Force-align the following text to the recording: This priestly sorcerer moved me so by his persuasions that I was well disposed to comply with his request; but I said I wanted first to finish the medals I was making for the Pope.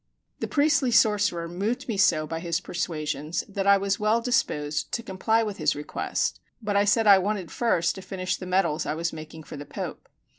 This 0.39 0.49
priestly 0.49 0.89
sorcerer 0.89 1.47
moved 1.47 1.87
me 1.87 1.95
so 1.95 2.25
by 2.25 2.39
his 2.39 2.59
persuasions 2.59 3.43
that 3.47 3.67
I 3.67 3.77
was 3.77 3.99
well 3.99 4.19
disposed 4.19 4.91
to 4.93 5.03
comply 5.03 5.43
with 5.43 5.57
his 5.57 5.75
request; 5.75 6.39
but 6.59 6.75
I 6.75 6.85
said 6.85 7.05
I 7.05 7.19
wanted 7.19 7.51
first 7.51 7.93
to 7.93 8.01
finish 8.01 8.35
the 8.35 8.47
medals 8.47 8.87
I 8.87 8.95
was 8.95 9.13
making 9.13 9.43
for 9.43 9.57
the 9.57 9.63
Pope. 9.67 10.09